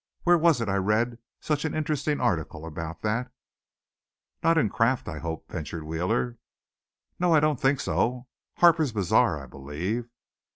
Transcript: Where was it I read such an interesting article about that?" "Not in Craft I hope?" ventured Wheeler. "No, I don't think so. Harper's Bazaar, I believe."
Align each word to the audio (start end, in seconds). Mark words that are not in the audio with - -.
Where 0.23 0.35
was 0.35 0.59
it 0.61 0.67
I 0.67 0.77
read 0.77 1.19
such 1.41 1.63
an 1.63 1.75
interesting 1.75 2.19
article 2.19 2.65
about 2.65 3.03
that?" 3.03 3.31
"Not 4.41 4.57
in 4.57 4.67
Craft 4.67 5.07
I 5.07 5.19
hope?" 5.19 5.51
ventured 5.51 5.83
Wheeler. 5.83 6.39
"No, 7.19 7.35
I 7.35 7.39
don't 7.39 7.61
think 7.61 7.79
so. 7.79 8.25
Harper's 8.57 8.93
Bazaar, 8.93 9.39
I 9.39 9.45
believe." 9.45 10.09